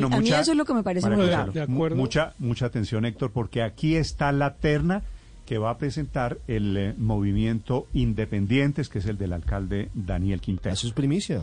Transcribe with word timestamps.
Bueno, 0.00 0.16
a 0.16 0.18
mí 0.20 0.26
mucha- 0.26 0.40
eso 0.40 0.50
es 0.52 0.56
lo 0.56 0.64
que 0.64 0.74
me 0.74 0.82
parece 0.82 1.08
muy 1.10 1.26
grave. 1.26 1.52
De 1.52 1.62
acuerdo. 1.62 1.96
mu- 1.96 2.02
Mucha, 2.02 2.34
mucha 2.38 2.66
atención, 2.66 3.04
Héctor, 3.04 3.30
porque 3.32 3.62
aquí 3.62 3.96
está 3.96 4.32
la 4.32 4.54
terna 4.54 5.02
que 5.44 5.58
va 5.58 5.70
a 5.70 5.78
presentar 5.78 6.38
el 6.48 6.76
eh, 6.76 6.94
movimiento 6.98 7.86
Independientes, 7.94 8.88
que 8.88 8.98
es 8.98 9.06
el 9.06 9.16
del 9.18 9.32
alcalde 9.32 9.90
Daniel 9.94 10.40
Quintero. 10.40 10.72
Eso 10.72 10.86
es 10.88 10.92
primicia. 10.92 11.42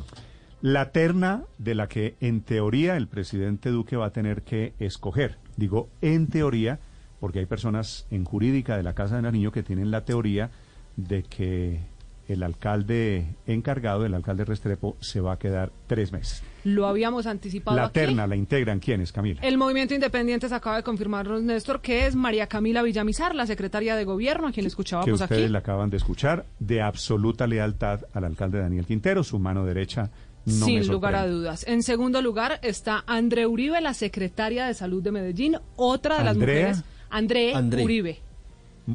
La 0.61 0.91
terna 0.91 1.43
de 1.57 1.75
la 1.75 1.87
que 1.87 2.15
en 2.21 2.41
teoría 2.41 2.95
el 2.97 3.07
presidente 3.07 3.69
Duque 3.69 3.95
va 3.97 4.07
a 4.07 4.09
tener 4.11 4.41
que 4.43 4.73
escoger. 4.79 5.37
Digo 5.57 5.89
en 6.01 6.27
teoría, 6.27 6.79
porque 7.19 7.39
hay 7.39 7.45
personas 7.45 8.05
en 8.11 8.23
jurídica 8.25 8.75
de 8.77 8.83
la 8.83 8.93
Casa 8.93 9.15
de 9.17 9.21
Nariño 9.21 9.51
que 9.51 9.63
tienen 9.63 9.91
la 9.91 10.05
teoría 10.05 10.51
de 10.97 11.23
que 11.23 11.79
el 12.27 12.41
alcalde 12.43 13.35
encargado, 13.47 14.05
el 14.05 14.13
alcalde 14.13 14.45
Restrepo, 14.45 14.95
se 15.01 15.19
va 15.21 15.33
a 15.33 15.39
quedar 15.39 15.71
tres 15.87 16.11
meses. 16.11 16.41
Lo 16.63 16.87
habíamos 16.87 17.25
anticipado 17.27 17.75
La 17.75 17.85
aquí. 17.85 17.93
terna 17.93 18.25
la 18.27 18.35
integran 18.35 18.79
quiénes, 18.79 19.11
Camila. 19.11 19.41
El 19.41 19.57
movimiento 19.57 19.93
Independientes 19.93 20.51
acaba 20.53 20.77
de 20.77 20.83
confirmarnos, 20.83 21.41
Néstor, 21.43 21.81
que 21.81 22.05
es 22.07 22.15
María 22.15 22.47
Camila 22.47 22.81
Villamizar, 22.81 23.35
la 23.35 23.45
secretaria 23.45 23.95
de 23.95 24.05
gobierno, 24.05 24.47
a 24.47 24.51
quien 24.51 24.63
que 24.63 24.69
escuchábamos 24.69 25.19
ustedes 25.21 25.43
aquí. 25.43 25.51
la 25.51 25.59
acaban 25.59 25.89
de 25.89 25.97
escuchar, 25.97 26.45
de 26.59 26.81
absoluta 26.81 27.45
lealtad 27.47 28.01
al 28.13 28.23
alcalde 28.23 28.59
Daniel 28.59 28.85
Quintero, 28.85 29.23
su 29.23 29.39
mano 29.39 29.65
derecha. 29.65 30.09
No 30.45 30.65
Sin 30.65 30.85
lugar 30.87 31.15
a 31.15 31.25
dudas. 31.27 31.65
En 31.67 31.83
segundo 31.83 32.21
lugar 32.21 32.59
está 32.63 33.03
André 33.07 33.47
Uribe, 33.47 33.79
la 33.79 33.93
secretaria 33.93 34.65
de 34.65 34.73
Salud 34.73 35.01
de 35.01 35.11
Medellín, 35.11 35.57
otra 35.77 36.17
de 36.17 36.23
las 36.25 36.33
¿Andrea? 36.33 36.67
mujeres. 36.69 36.83
André, 37.09 37.53
André. 37.53 37.83
Uribe. 37.83 38.19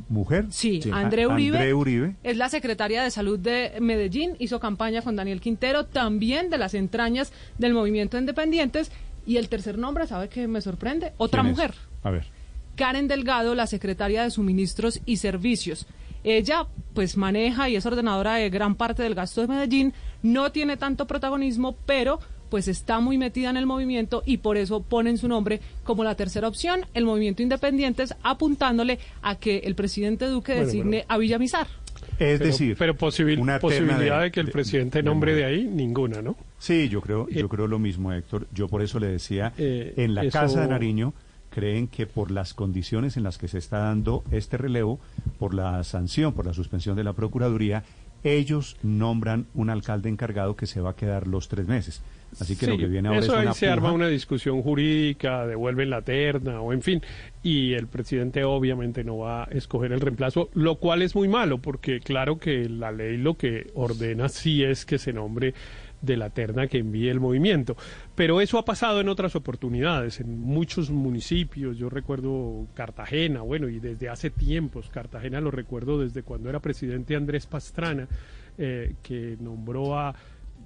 ¿Mujer? 0.08 0.46
Sí, 0.50 0.82
Sí. 0.82 0.90
André 0.92 1.22
A- 1.24 1.28
Uribe. 1.28 1.56
André 1.56 1.74
Uribe. 1.74 2.16
Es 2.22 2.36
la 2.36 2.48
secretaria 2.48 3.02
de 3.02 3.10
Salud 3.10 3.38
de 3.38 3.72
Medellín, 3.80 4.36
hizo 4.38 4.60
campaña 4.60 5.00
con 5.02 5.16
Daniel 5.16 5.40
Quintero, 5.40 5.86
también 5.86 6.50
de 6.50 6.58
las 6.58 6.74
entrañas 6.74 7.32
del 7.58 7.72
movimiento 7.74 8.18
Independientes. 8.18 8.90
Y 9.26 9.36
el 9.36 9.48
tercer 9.48 9.78
nombre, 9.78 10.06
¿sabe 10.06 10.28
qué 10.28 10.46
me 10.48 10.60
sorprende? 10.60 11.12
Otra 11.18 11.42
mujer. 11.42 11.74
A 12.02 12.10
ver. 12.10 12.26
Karen 12.76 13.08
Delgado, 13.08 13.54
la 13.54 13.66
secretaria 13.66 14.22
de 14.22 14.30
Suministros 14.30 15.00
y 15.06 15.16
Servicios. 15.16 15.86
Ella, 16.24 16.66
pues, 16.94 17.16
maneja 17.16 17.68
y 17.68 17.76
es 17.76 17.86
ordenadora 17.86 18.34
de 18.34 18.50
gran 18.50 18.74
parte 18.74 19.02
del 19.02 19.14
gasto 19.14 19.40
de 19.40 19.48
Medellín, 19.48 19.92
no 20.22 20.50
tiene 20.52 20.76
tanto 20.76 21.06
protagonismo, 21.06 21.76
pero 21.86 22.20
pues 22.50 22.68
está 22.68 23.00
muy 23.00 23.18
metida 23.18 23.50
en 23.50 23.56
el 23.56 23.66
movimiento 23.66 24.22
y 24.26 24.38
por 24.38 24.56
eso 24.56 24.82
ponen 24.82 25.18
su 25.18 25.28
nombre 25.28 25.60
como 25.84 26.04
la 26.04 26.14
tercera 26.14 26.48
opción, 26.48 26.80
el 26.94 27.04
movimiento 27.04 27.42
Independientes, 27.42 28.14
apuntándole 28.22 28.98
a 29.22 29.36
que 29.36 29.58
el 29.58 29.74
presidente 29.74 30.26
Duque 30.26 30.52
Bueno, 30.52 30.66
designe 30.66 31.04
a 31.08 31.18
Villamizar. 31.18 31.66
Es 32.18 32.38
Pero, 32.38 32.44
decir, 32.46 32.76
pero 32.78 32.94
posibil- 32.96 33.38
una 33.38 33.58
posibilidad 33.58 34.22
de, 34.22 34.30
que 34.30 34.40
el 34.40 34.46
de- 34.46 34.52
presidente 34.52 34.98
de 34.98 35.02
nombre 35.04 35.34
de 35.34 35.44
ahí, 35.44 35.64
ninguna, 35.64 36.22
¿no? 36.22 36.36
Sí, 36.58 36.88
yo 36.88 37.00
creo, 37.00 37.28
yo 37.28 37.46
Eh, 37.46 37.48
creo 37.48 37.66
lo 37.66 37.78
mismo, 37.78 38.12
Héctor. 38.12 38.46
Yo 38.52 38.66
por 38.68 38.82
eso 38.82 38.98
le 38.98 39.06
decía, 39.08 39.52
Eh, 39.58 39.94
en 39.96 40.14
la 40.14 40.22
eso- 40.22 40.38
Casa 40.38 40.62
de 40.62 40.68
Nariño 40.68 41.12
creen 41.50 41.86
que 41.88 42.06
por 42.06 42.30
las 42.30 42.54
condiciones 42.54 43.16
en 43.16 43.22
las 43.22 43.38
que 43.38 43.46
se 43.48 43.58
está 43.58 43.78
dando 43.78 44.24
este 44.30 44.56
relevo, 44.56 44.98
por 45.38 45.54
la 45.54 45.82
sanción, 45.84 46.32
por 46.32 46.46
la 46.46 46.52
suspensión 46.54 46.96
de 46.96 47.04
la 47.04 47.12
Procuraduría, 47.12 47.84
ellos 48.24 48.76
nombran 48.82 49.46
un 49.54 49.70
alcalde 49.70 50.08
encargado 50.08 50.56
que 50.56 50.66
se 50.66 50.80
va 50.80 50.90
a 50.90 50.96
quedar 50.96 51.26
los 51.26 51.48
tres 51.48 51.66
meses. 51.66 52.02
Así 52.40 52.56
que 52.56 52.66
lo 52.66 52.76
que 52.76 52.86
viene 52.86 53.08
ahora 53.08 53.20
eso 53.20 53.32
es 53.32 53.38
ahí 53.38 53.46
una 53.46 53.54
se 53.54 53.68
arma 53.68 53.90
una 53.90 54.06
discusión 54.06 54.62
jurídica, 54.62 55.46
devuelven 55.46 55.88
la 55.88 56.02
terna 56.02 56.60
o 56.60 56.72
en 56.74 56.82
fin, 56.82 57.02
y 57.42 57.72
el 57.72 57.86
presidente 57.86 58.44
obviamente 58.44 59.02
no 59.02 59.18
va 59.18 59.44
a 59.44 59.46
escoger 59.46 59.92
el 59.92 60.00
reemplazo, 60.00 60.50
lo 60.52 60.76
cual 60.76 61.00
es 61.02 61.14
muy 61.14 61.26
malo 61.26 61.58
porque 61.58 62.00
claro 62.00 62.38
que 62.38 62.68
la 62.68 62.92
ley 62.92 63.16
lo 63.16 63.34
que 63.34 63.70
ordena 63.74 64.28
sí 64.28 64.62
es 64.62 64.84
que 64.84 64.98
se 64.98 65.12
nombre 65.12 65.54
de 66.00 66.16
la 66.16 66.30
terna 66.30 66.66
que 66.68 66.78
envíe 66.78 67.08
el 67.08 67.20
movimiento. 67.20 67.76
Pero 68.14 68.40
eso 68.40 68.58
ha 68.58 68.64
pasado 68.64 69.00
en 69.00 69.08
otras 69.08 69.34
oportunidades, 69.36 70.20
en 70.20 70.40
muchos 70.40 70.90
municipios. 70.90 71.76
Yo 71.76 71.90
recuerdo 71.90 72.66
Cartagena, 72.74 73.42
bueno, 73.42 73.68
y 73.68 73.80
desde 73.80 74.08
hace 74.08 74.30
tiempos, 74.30 74.90
Cartagena 74.90 75.40
lo 75.40 75.50
recuerdo 75.50 75.98
desde 76.00 76.22
cuando 76.22 76.48
era 76.48 76.60
presidente 76.60 77.16
Andrés 77.16 77.46
Pastrana, 77.46 78.06
eh, 78.56 78.94
que 79.02 79.36
nombró 79.40 79.98
a 79.98 80.14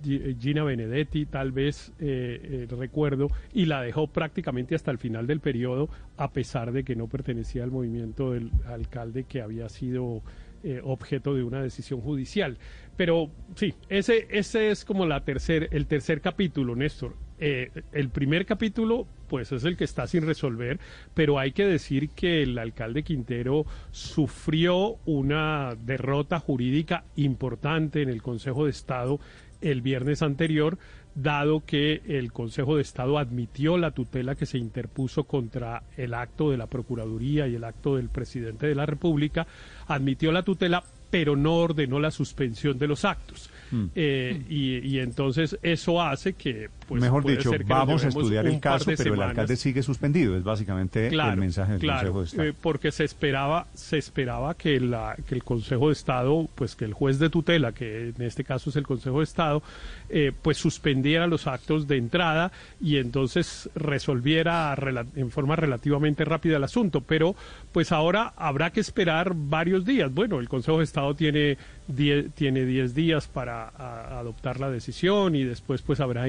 Gi- 0.03 0.37
Gina 0.41 0.65
Benedetti, 0.65 1.26
tal 1.26 1.53
vez 1.53 1.93
eh, 2.00 2.66
eh, 2.70 2.75
recuerdo, 2.76 3.31
y 3.54 3.66
la 3.66 3.82
dejó 3.82 4.09
prácticamente 4.09 4.75
hasta 4.75 4.91
el 4.91 4.99
final 4.99 5.26
del 5.26 5.41
periodo, 5.41 5.88
a 6.16 6.31
pesar 6.32 6.72
de 6.72 6.84
que 6.84 6.97
no 6.97 7.06
pertenecía 7.06 7.62
al 7.64 7.70
movimiento 7.70 8.32
del 8.32 8.50
alcalde 8.66 9.25
que 9.25 9.43
había 9.43 9.69
sido 9.69 10.22
eh, 10.62 10.81
objeto 10.84 11.34
de 11.34 11.43
una 11.43 11.62
decisión 11.62 12.00
judicial. 12.00 12.59
Pero 12.97 13.31
sí, 13.56 13.75
ese, 13.89 14.28
ese 14.31 14.71
es 14.71 14.84
como 14.84 15.06
la 15.06 15.25
tercer, 15.25 15.69
el 15.73 15.87
tercer 15.87 16.21
capítulo, 16.21 16.77
Néstor. 16.77 17.17
Eh, 17.45 17.71
el 17.91 18.09
primer 18.11 18.47
capítulo, 18.47 19.09
pues 19.27 19.50
es 19.50 19.65
el 19.65 19.77
que 19.77 19.83
está 19.83 20.06
sin 20.06 20.25
resolver, 20.25 20.78
pero 21.12 21.41
hay 21.41 21.50
que 21.50 21.67
decir 21.67 22.11
que 22.11 22.45
el 22.45 22.56
alcalde 22.56 23.03
Quintero 23.03 23.67
sufrió 23.91 24.99
una 25.06 25.75
derrota 25.84 26.39
jurídica 26.39 27.05
importante 27.17 28.03
en 28.03 28.11
el 28.11 28.23
Consejo 28.23 28.67
de 28.67 28.71
Estado 28.71 29.19
el 29.62 29.81
viernes 29.81 30.23
anterior, 30.23 30.78
dado 31.15 31.65
que 31.65 32.03
el 32.06 32.33
Consejo 32.33 32.77
de 32.77 32.83
Estado 32.83 33.19
admitió 33.19 33.77
la 33.77 33.91
tutela 33.91 34.34
que 34.34 34.47
se 34.47 34.59
interpuso 34.59 35.25
contra 35.25 35.83
el 35.97 36.15
acto 36.15 36.50
de 36.50 36.56
la 36.56 36.67
Procuraduría 36.67 37.47
y 37.49 37.55
el 37.55 37.65
acto 37.65 37.97
del 37.97 38.09
presidente 38.09 38.67
de 38.67 38.75
la 38.75 38.87
República, 38.87 39.47
admitió 39.87 40.33
la 40.33 40.43
tutela, 40.43 40.83
pero 41.11 41.37
no 41.37 41.56
ordenó 41.56 42.00
la 42.00 42.11
suspensión 42.11 42.78
de 42.78 42.89
los 42.89 43.05
actos. 43.05 43.50
Eh, 43.95 44.43
y, 44.49 44.78
y 44.78 44.99
entonces 44.99 45.59
eso 45.62 46.00
hace 46.00 46.34
que, 46.34 46.69
pues, 46.92 47.03
Mejor 47.03 47.25
dicho, 47.25 47.50
vamos 47.66 48.04
a 48.04 48.08
estudiar 48.08 48.47
el 48.47 48.60
caso, 48.60 48.91
pero 48.97 49.14
el 49.14 49.22
alcalde 49.22 49.56
sigue 49.56 49.82
suspendido. 49.82 50.36
Es 50.36 50.44
básicamente 50.44 51.08
el 51.08 51.36
mensaje 51.36 51.72
del 51.72 51.80
claro, 51.80 52.12
Consejo 52.12 52.20
de 52.20 52.26
Estado. 52.26 52.48
eh, 52.48 52.54
porque 52.60 52.92
se 52.92 53.04
esperaba, 53.04 53.66
se 53.75 53.98
esperaba 53.98 54.54
que, 54.54 54.78
la, 54.80 55.16
que 55.26 55.34
el 55.34 55.44
Consejo 55.44 55.88
de 55.88 55.92
Estado, 55.94 56.48
pues 56.54 56.76
que 56.76 56.84
el 56.84 56.92
juez 56.94 57.19
de 57.19 57.31
tutela, 57.31 57.72
que 57.72 58.08
en 58.16 58.22
este 58.22 58.44
caso 58.44 58.70
es 58.70 58.76
el 58.76 58.86
Consejo 58.86 59.19
de 59.19 59.25
Estado, 59.25 59.62
eh, 60.08 60.32
pues 60.42 60.56
suspendiera 60.58 61.26
los 61.26 61.47
actos 61.47 61.86
de 61.88 61.97
entrada 61.97 62.52
y 62.81 62.97
entonces 62.98 63.70
resolviera 63.75 64.76
en 65.16 65.31
forma 65.31 65.56
relativamente 65.56 66.25
rápida 66.25 66.56
el 66.56 66.64
asunto. 66.64 67.00
Pero 67.00 67.34
pues 67.72 67.92
ahora 67.92 68.32
habrá 68.36 68.70
que 68.70 68.81
esperar 68.81 69.32
varios 69.34 69.84
días. 69.84 70.12
Bueno, 70.12 70.41
el 70.41 70.48
Consejo 70.48 70.78
de 70.78 70.84
Estado 70.84 71.14
tiene 71.14 71.56
10 71.88 72.32
tiene 72.34 72.64
10 72.64 72.94
días 72.94 73.28
para 73.28 73.69
a- 73.69 74.19
adoptar 74.19 74.60
la 74.60 74.70
decisión 74.70 75.34
y 75.34 75.44
después 75.44 75.82
pues 75.82 76.00
habrá 76.00 76.28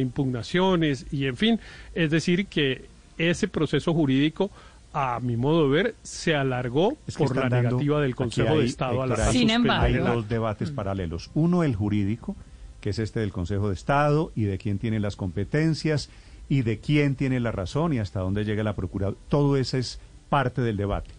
y 1.12 1.26
en 1.26 1.38
fin, 1.38 1.60
es 1.94 2.12
decir 2.12 2.48
que 2.48 2.86
ese 3.18 3.48
proceso 3.48 3.94
jurídico 3.94 4.50
a 4.94 5.20
mi 5.22 5.36
modo 5.36 5.64
de 5.64 5.70
ver, 5.84 5.96
se 6.04 6.36
alargó 6.36 6.96
Es 7.08 7.18
que 7.18 7.24
por 7.26 7.36
la 7.36 7.50
negativa 7.50 8.00
del 8.00 8.16
Consejo 8.16 8.54
hay, 8.54 8.60
de 8.60 8.66
Estado 8.66 9.02
a 9.02 9.08
la 9.08 9.32
Sin 9.32 9.50
embargo- 9.50 9.86
Hay 9.86 9.96
dos 9.96 10.30
debates 10.30 10.70
paralelos. 10.70 11.32
Uno, 11.34 11.64
el 11.64 11.76
jurídico, 11.76 12.36
que 12.80 12.92
es 12.92 13.00
este 13.00 13.20
del 13.20 13.32
Consejo 13.32 13.70
de 13.70 13.74
Estado 13.74 14.32
y 14.36 14.44
de 14.44 14.60
quién 14.60 14.78
tiene 14.78 15.00
las 15.00 15.16
competencias 15.16 16.10
y 16.48 16.62
de 16.62 16.78
quién 16.78 17.16
tiene 17.16 17.40
la 17.40 17.52
razón 17.52 17.94
y 17.94 18.00
hasta 18.00 18.20
dónde 18.20 18.46
llega 18.46 18.64
la 18.64 18.76
Procuraduría. 18.76 19.20
Todo 19.30 19.58
eso 19.58 19.78
es 19.78 20.00
parte 20.30 20.62
del 20.62 20.78
debate. 20.78 21.10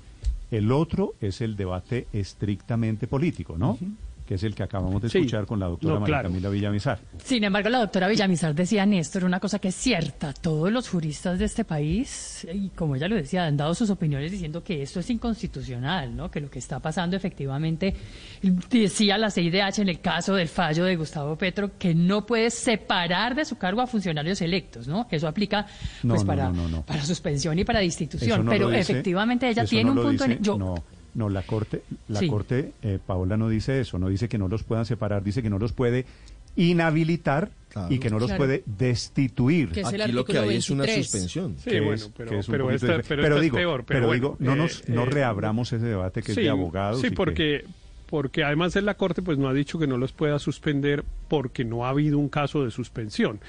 El 0.53 0.71
otro 0.71 1.15
es 1.21 1.41
el 1.41 1.56
debate 1.56 2.06
estrictamente 2.12 3.09
político, 3.09 3.56
¿no? 3.59 3.77
Que 4.27 4.37
es 4.37 4.43
el 4.43 4.55
que 4.55 4.62
acabamos 4.62 5.03
de 5.03 5.11
Sí. 5.11 5.19
escuchar 5.19 5.45
con 5.45 5.61
la 5.61 5.67
doctora 5.67 5.95
No, 5.95 6.01
María 6.01 6.15
claro. 6.15 6.29
Camila 6.31 6.49
Villamizar. 6.49 6.99
Sin 7.23 7.45
embargo, 7.45 7.69
la 7.69 7.79
doctora 7.81 8.09
Villamizar 8.09 8.55
decía, 8.55 8.87
Néstor, 8.87 9.25
una 9.25 9.39
cosa 9.39 9.59
que 9.59 9.69
es 9.69 9.75
cierta. 9.75 10.33
Todos 10.33 10.73
los 10.73 10.89
juristas 10.89 11.39
de 11.39 11.45
este 11.45 11.65
país, 11.67 12.47
y 12.51 12.71
como 12.71 12.97
ella 12.97 13.07
lo 13.07 13.17
decía, 13.17 13.45
han 13.45 13.59
dado 13.59 13.75
sus 13.75 13.91
opiniones 13.91 14.33
diciendo 14.33 14.65
que 14.65 14.81
esto 14.81 15.01
es 15.01 15.11
inconstitucional, 15.11 16.17
¿no? 16.17 16.31
Que 16.31 16.41
lo 16.41 16.49
que 16.51 16.59
está 16.59 16.81
pasando 16.81 17.17
efectivamente, 17.19 17.95
decía 18.71 19.19
la 19.19 19.31
CIDH 19.31 19.81
en 19.83 19.89
el 19.91 20.01
caso 20.01 20.34
del 20.34 20.49
fallo 20.49 20.84
de 20.84 20.97
Gustavo 20.97 21.37
Petro, 21.37 21.73
que 21.79 21.95
no 21.95 22.25
puede 22.25 22.51
separar 22.51 23.34
de 23.34 23.45
su 23.45 23.57
cargo 23.59 23.83
a 23.83 23.87
funcionarios 23.87 24.41
electos, 24.41 24.89
¿no? 24.89 25.07
Que 25.07 25.17
eso 25.17 25.29
aplica 25.29 25.67
pues 26.03 26.23
no, 26.23 26.27
para, 26.27 26.45
no, 26.49 26.53
no, 26.63 26.69
no. 26.69 26.83
para 26.87 27.05
suspensión 27.05 27.59
y 27.59 27.65
para 27.65 27.81
destitución. 27.81 28.45
no 28.45 28.51
Pero 28.51 28.69
dice- 28.69 28.81
efectivamente 28.93 29.48
ella 29.48 29.65
tiene 29.66 29.91
no 29.93 30.01
un 30.01 30.07
punto 30.07 30.25
dice- 30.25 30.37
en... 30.39 30.43
Yo, 30.43 30.75
no, 31.15 31.28
la 31.28 31.43
Corte, 31.43 31.83
la 32.09 32.21
Sí. 32.21 32.28
Corte, 32.28 32.72
eh, 32.83 32.99
Paola 33.05 33.37
no 33.37 33.49
dice 33.49 33.81
eso, 33.81 33.99
no 33.99 34.09
dice 34.09 34.28
que 34.28 34.39
no 34.39 34.49
los 34.49 34.63
puedan 34.65 34.84
separar, 34.87 35.22
dice 35.22 35.43
que 35.43 35.51
no 35.51 35.59
los 35.59 35.72
puede 35.72 36.05
inhabilitar 36.57 37.51
Claro. 37.69 37.93
y 37.93 37.99
que 37.99 38.11
no 38.11 38.19
los 38.21 38.28
Claro. 38.28 38.39
puede 38.45 38.63
destituir. 38.66 39.71
Aquí 39.84 40.13
lo 40.13 40.25
que 40.25 40.39
hay 40.39 40.57
es 40.57 40.71
una 40.71 40.84
23. 40.84 41.07
suspensión. 41.11 41.57
Sí, 41.59 41.71
que 41.71 41.81
bueno, 41.81 41.95
es- 41.95 42.11
pero, 42.16 42.31
que 42.31 42.39
es 42.39 42.47
pero 42.47 42.71
esta, 42.71 42.87
pero 43.09 43.22
Pero 43.22 43.41
digo, 43.41 43.57
es 43.57 43.61
peor. 43.63 43.84
Pero, 43.84 43.87
pero 43.99 44.07
bueno, 44.07 44.15
digo, 44.22 44.37
no, 44.39 44.55
nos, 44.57 44.81
eh, 44.83 44.84
no 44.89 45.03
eh, 45.03 45.07
reabramos 45.07 45.72
ese 45.72 45.84
debate 45.84 46.22
que 46.22 46.33
es 46.33 46.37
de 46.37 46.49
abogados. 46.49 47.01
Sí, 47.01 47.09
que- 47.11 47.15
porque, 47.17 47.65
porque 48.09 48.45
además 48.45 48.77
en 48.77 48.84
la 48.87 48.95
Corte 48.95 49.22
pues 49.22 49.39
no 49.39 49.49
ha 49.49 49.53
dicho 49.55 49.78
que 49.81 49.89
no 49.89 49.97
los 49.99 50.13
pueda 50.13 50.39
suspender 50.39 51.05
porque 51.28 51.65
no 51.65 51.84
ha 51.84 51.89
habido 51.89 52.19
un 52.19 52.28
caso 52.28 52.65
de 52.65 52.71
suspensión. 52.71 53.41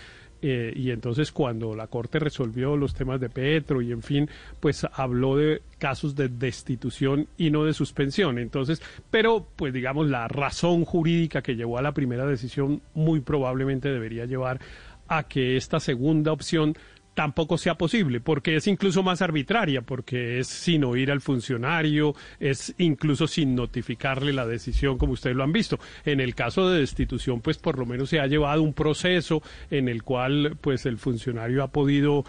Eh, 0.47 0.71
y 0.75 0.91
entonces 0.91 1.31
cuando 1.31 1.73
la 1.73 1.87
Corte 1.87 2.19
resolvió 2.19 2.77
los 2.77 2.93
temas 2.93 3.19
de 3.19 3.31
Petro 3.31 3.81
y 3.81 3.91
en 3.91 4.03
fin, 4.03 4.29
pues 4.59 4.85
habló 4.93 5.37
de 5.37 5.63
casos 5.79 6.15
de 6.15 6.29
destitución 6.29 7.27
y 7.35 7.49
no 7.49 7.63
de 7.63 7.73
suspensión. 7.73 8.37
Entonces, 8.37 8.79
pero 9.09 9.47
pues 9.55 9.73
digamos 9.73 10.07
la 10.07 10.27
razón 10.27 10.85
jurídica 10.85 11.41
que 11.41 11.55
llevó 11.55 11.79
a 11.79 11.81
la 11.81 11.93
primera 11.93 12.27
decisión 12.27 12.83
muy 12.93 13.21
probablemente 13.21 13.89
debería 13.89 14.25
llevar 14.25 14.59
a 15.07 15.23
que 15.23 15.57
esta 15.57 15.79
segunda 15.79 16.31
opción 16.31 16.75
tampoco 17.15 17.57
sea 17.57 17.75
posible, 17.75 18.19
porque 18.19 18.57
es 18.57 18.67
incluso 18.67 19.01
más 19.01 19.21
arbitraria, 19.21 19.81
porque 19.81 20.39
es 20.39 20.47
sin 20.47 20.83
oír 20.83 21.11
al 21.11 21.21
funcionario, 21.21 22.13
es 22.39 22.75
incluso 22.77 23.25
sin 23.25 23.55
notificarle 23.55 24.33
la 24.33 24.45
decisión, 24.45 24.97
como 24.97 25.13
ustedes 25.13 25.35
lo 25.35 25.43
han 25.43 25.53
visto. 25.53 25.79
En 26.03 26.19
el 26.19 26.35
caso 26.35 26.69
de 26.69 26.81
destitución, 26.81 27.41
pues 27.41 27.57
por 27.57 27.79
lo 27.79 27.85
menos 27.85 28.09
se 28.09 28.19
ha 28.19 28.27
llevado 28.27 28.61
un 28.61 28.73
proceso 28.73 29.41
en 29.71 29.87
el 29.87 30.03
cual 30.03 30.57
pues 30.59 30.85
el 30.85 30.97
funcionario 30.97 31.63
ha 31.63 31.69
podido 31.69 32.25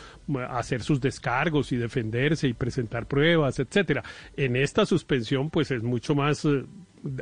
hacer 0.48 0.82
sus 0.82 1.00
descargos 1.00 1.72
y 1.72 1.76
defenderse 1.76 2.48
y 2.48 2.54
presentar 2.54 3.06
pruebas, 3.06 3.58
etcétera. 3.58 4.04
En 4.36 4.54
esta 4.56 4.86
suspensión, 4.86 5.50
pues 5.50 5.70
es 5.72 5.82
mucho 5.82 6.14
más 6.14 6.44
eh, 6.44 6.64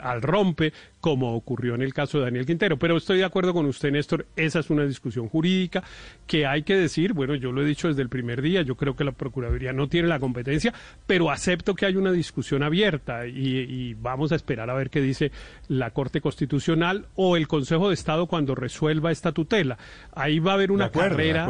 al 0.02 0.22
rompe, 0.22 0.72
como 1.00 1.34
ocurrió 1.34 1.74
en 1.74 1.82
el 1.82 1.92
caso 1.92 2.18
de 2.18 2.24
Daniel 2.24 2.46
Quintero. 2.46 2.78
Pero 2.78 2.96
estoy 2.96 3.18
de 3.18 3.24
acuerdo 3.24 3.52
con 3.52 3.66
usted, 3.66 3.90
Néstor, 3.90 4.26
esa 4.36 4.60
es 4.60 4.70
una 4.70 4.84
discusión 4.84 5.28
jurídica 5.28 5.82
que 6.26 6.46
hay 6.46 6.62
que 6.62 6.76
decir, 6.76 7.12
bueno, 7.12 7.34
yo 7.34 7.52
lo 7.52 7.62
he 7.62 7.66
dicho 7.66 7.88
desde 7.88 8.02
el 8.02 8.08
primer 8.08 8.42
día, 8.42 8.62
yo 8.62 8.76
creo 8.76 8.96
que 8.96 9.04
la 9.04 9.12
Procuraduría 9.12 9.72
no 9.72 9.88
tiene 9.88 10.08
la 10.08 10.18
competencia, 10.18 10.72
pero 11.06 11.30
acepto 11.30 11.74
que 11.74 11.86
hay 11.86 11.96
una 11.96 12.12
discusión 12.12 12.62
abierta 12.62 13.26
y, 13.26 13.94
vamos 14.00 14.32
a 14.32 14.36
esperar 14.36 14.70
a 14.70 14.74
ver 14.74 14.90
qué 14.90 15.00
dice 15.00 15.30
la 15.68 15.90
Corte 15.90 16.20
Constitucional 16.20 17.06
o 17.14 17.36
el 17.36 17.48
Consejo 17.48 17.88
de 17.88 17.94
Estado 17.94 18.26
cuando 18.26 18.54
resuelva 18.54 19.12
esta 19.12 19.32
tutela. 19.32 19.78
Ahí 20.14 20.38
va 20.38 20.52
a 20.52 20.54
haber 20.54 20.72
una 20.72 20.90
carrera, 20.90 21.46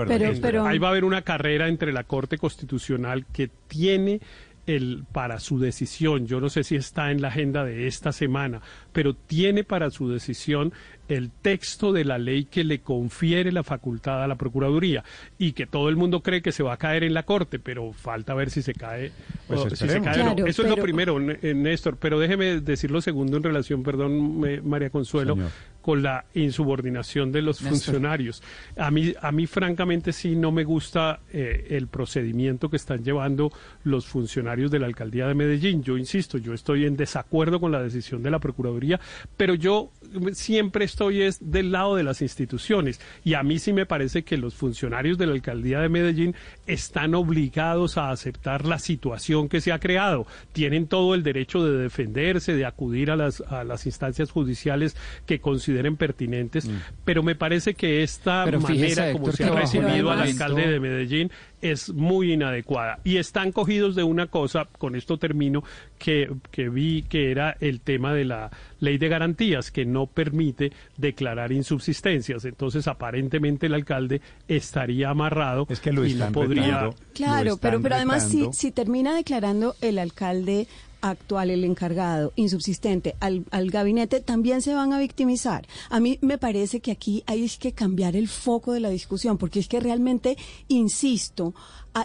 ahí 0.66 0.78
va 0.78 0.88
a 0.88 0.90
haber 0.90 1.04
una 1.04 1.22
carrera 1.22 1.68
entre 1.68 1.92
la 1.92 2.04
Corte 2.04 2.38
Constitucional 2.38 3.26
que 3.32 3.50
tiene 3.68 4.20
el, 4.66 5.04
para 5.12 5.40
su 5.40 5.58
decisión, 5.58 6.26
yo 6.26 6.40
no 6.40 6.48
sé 6.48 6.64
si 6.64 6.76
está 6.76 7.10
en 7.10 7.20
la 7.20 7.28
agenda 7.28 7.64
de 7.64 7.86
esta 7.86 8.12
semana, 8.12 8.60
pero 8.92 9.14
tiene 9.14 9.64
para 9.64 9.90
su 9.90 10.08
decisión 10.08 10.72
el 11.08 11.30
texto 11.30 11.92
de 11.92 12.04
la 12.04 12.18
ley 12.18 12.46
que 12.46 12.64
le 12.64 12.80
confiere 12.80 13.52
la 13.52 13.62
facultad 13.62 14.22
a 14.22 14.26
la 14.26 14.36
Procuraduría 14.36 15.04
y 15.38 15.52
que 15.52 15.66
todo 15.66 15.88
el 15.88 15.96
mundo 15.96 16.22
cree 16.22 16.40
que 16.40 16.52
se 16.52 16.62
va 16.62 16.74
a 16.74 16.76
caer 16.78 17.04
en 17.04 17.12
la 17.12 17.24
Corte, 17.24 17.58
pero 17.58 17.92
falta 17.92 18.32
ver 18.34 18.50
si 18.50 18.62
se 18.62 18.72
cae, 18.72 19.12
pues 19.46 19.60
si 19.78 19.88
se 19.88 20.00
cae 20.00 20.34
Eso 20.46 20.62
es 20.62 20.68
lo 20.68 20.76
primero, 20.76 21.18
Néstor, 21.20 21.96
pero 21.98 22.18
déjeme 22.18 22.60
decir 22.60 22.90
lo 22.90 23.00
segundo 23.02 23.36
en 23.36 23.42
relación, 23.42 23.82
perdón, 23.82 24.40
María 24.64 24.90
Consuelo, 24.90 25.36
con 25.84 26.02
la 26.02 26.24
insubordinación 26.32 27.30
de 27.30 27.42
los 27.42 27.60
funcionarios. 27.60 28.42
A 28.78 28.90
mí, 28.90 29.12
a 29.20 29.30
mí 29.30 29.46
francamente 29.46 30.14
sí 30.14 30.34
no 30.34 30.50
me 30.50 30.64
gusta 30.64 31.20
eh, 31.30 31.66
el 31.68 31.88
procedimiento 31.88 32.70
que 32.70 32.76
están 32.76 33.04
llevando 33.04 33.52
los 33.82 34.06
funcionarios 34.06 34.70
de 34.70 34.78
la 34.78 34.86
alcaldía 34.86 35.28
de 35.28 35.34
Medellín. 35.34 35.82
Yo 35.82 35.98
insisto, 35.98 36.38
yo 36.38 36.54
estoy 36.54 36.86
en 36.86 36.96
desacuerdo 36.96 37.60
con 37.60 37.70
la 37.70 37.82
decisión 37.82 38.22
de 38.22 38.30
la 38.30 38.38
Procuraduría, 38.38 38.98
pero 39.36 39.52
yo 39.52 39.90
siempre 40.32 40.84
estoy 40.84 41.22
es 41.22 41.50
del 41.50 41.72
lado 41.72 41.96
de 41.96 42.02
las 42.02 42.22
instituciones 42.22 43.00
y 43.24 43.34
a 43.34 43.42
mí 43.42 43.58
sí 43.58 43.72
me 43.72 43.86
parece 43.86 44.24
que 44.24 44.36
los 44.36 44.54
funcionarios 44.54 45.18
de 45.18 45.26
la 45.26 45.32
alcaldía 45.32 45.80
de 45.80 45.88
Medellín 45.88 46.34
están 46.66 47.14
obligados 47.14 47.98
a 47.98 48.10
aceptar 48.10 48.64
la 48.64 48.78
situación 48.78 49.48
que 49.48 49.60
se 49.60 49.72
ha 49.72 49.78
creado. 49.78 50.26
Tienen 50.52 50.86
todo 50.86 51.14
el 51.14 51.22
derecho 51.22 51.64
de 51.64 51.78
defenderse, 51.78 52.54
de 52.54 52.66
acudir 52.66 53.10
a 53.10 53.16
las, 53.16 53.40
a 53.40 53.64
las 53.64 53.86
instancias 53.86 54.30
judiciales 54.30 54.96
que 55.26 55.40
consideren 55.40 55.96
pertinentes, 55.96 56.66
mm. 56.66 56.76
pero 57.04 57.22
me 57.22 57.34
parece 57.34 57.74
que 57.74 58.02
esta 58.02 58.46
manera 58.46 59.12
como 59.12 59.32
se 59.32 59.44
ha 59.44 59.50
recibido 59.50 60.10
al 60.10 60.20
alcalde 60.20 60.68
de 60.68 60.80
Medellín 60.80 61.30
es 61.64 61.94
muy 61.94 62.34
inadecuada. 62.34 63.00
Y 63.04 63.16
están 63.16 63.50
cogidos 63.50 63.94
de 63.94 64.02
una 64.02 64.26
cosa, 64.26 64.68
con 64.78 64.94
esto 64.94 65.16
termino, 65.16 65.64
que, 65.98 66.30
que 66.50 66.68
vi 66.68 67.02
que 67.02 67.30
era 67.30 67.56
el 67.58 67.80
tema 67.80 68.12
de 68.12 68.26
la 68.26 68.50
ley 68.80 68.98
de 68.98 69.08
garantías, 69.08 69.70
que 69.70 69.86
no 69.86 70.06
permite 70.06 70.72
declarar 70.98 71.52
insubsistencias. 71.52 72.44
Entonces, 72.44 72.86
aparentemente 72.86 73.66
el 73.66 73.74
alcalde 73.74 74.20
estaría 74.46 75.08
amarrado 75.08 75.66
es 75.70 75.80
que 75.80 75.90
lo 75.90 76.04
y 76.04 76.12
no 76.12 76.30
podría... 76.32 76.90
Claro, 77.14 77.56
pero, 77.56 77.80
pero 77.80 77.94
además 77.94 78.28
si, 78.28 78.52
si 78.52 78.70
termina 78.70 79.14
declarando 79.14 79.74
el 79.80 79.98
alcalde 79.98 80.68
actual, 81.10 81.50
el 81.50 81.64
encargado, 81.64 82.32
insubsistente, 82.36 83.14
al, 83.20 83.44
al, 83.50 83.70
gabinete, 83.70 84.20
también 84.20 84.62
se 84.62 84.74
van 84.74 84.92
a 84.92 84.98
victimizar. 84.98 85.66
A 85.90 86.00
mí 86.00 86.18
me 86.22 86.38
parece 86.38 86.80
que 86.80 86.90
aquí 86.90 87.22
hay 87.26 87.48
que 87.58 87.72
cambiar 87.72 88.16
el 88.16 88.28
foco 88.28 88.72
de 88.72 88.80
la 88.80 88.88
discusión, 88.88 89.36
porque 89.36 89.60
es 89.60 89.68
que 89.68 89.80
realmente, 89.80 90.36
insisto, 90.68 91.54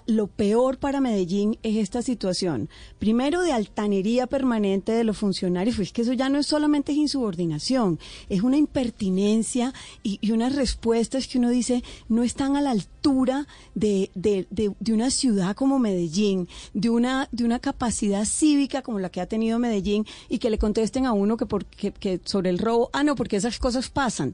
lo 0.05 0.27
peor 0.27 0.77
para 0.77 1.01
Medellín 1.01 1.57
es 1.63 1.77
esta 1.77 2.01
situación. 2.01 2.69
Primero, 2.99 3.41
de 3.41 3.53
altanería 3.53 4.27
permanente 4.27 4.91
de 4.91 5.03
los 5.03 5.17
funcionarios, 5.17 5.77
pues 5.77 5.91
que 5.91 6.03
eso 6.03 6.13
ya 6.13 6.29
no 6.29 6.37
es 6.37 6.45
solamente 6.45 6.93
insubordinación, 6.93 7.99
es 8.29 8.43
una 8.43 8.57
impertinencia 8.57 9.73
y, 10.03 10.19
unas 10.31 10.55
respuestas 10.55 11.27
que 11.27 11.39
uno 11.39 11.49
dice 11.49 11.83
no 12.07 12.21
están 12.21 12.55
a 12.55 12.61
la 12.61 12.69
altura 12.69 13.47
de, 13.73 14.11
de, 14.13 14.45
de, 14.51 14.93
una 14.93 15.09
ciudad 15.09 15.55
como 15.55 15.79
Medellín, 15.79 16.47
de 16.73 16.91
una, 16.91 17.27
de 17.31 17.45
una 17.45 17.57
capacidad 17.57 18.25
cívica 18.25 18.83
como 18.89 18.97
la 18.97 19.11
que 19.11 19.21
ha 19.21 19.27
tenido 19.27 19.59
Medellín 19.59 20.03
y 20.29 20.39
que 20.39 20.49
le 20.49 20.57
contesten 20.57 21.05
a 21.05 21.13
uno 21.13 21.37
que, 21.37 21.45
por, 21.45 21.63
que, 21.63 22.19
sobre 22.25 22.49
el 22.49 22.57
robo, 22.57 22.89
ah, 22.91 23.03
no, 23.03 23.15
porque 23.15 23.35
esas 23.35 23.59
cosas 23.59 23.87
pasan. 23.91 24.27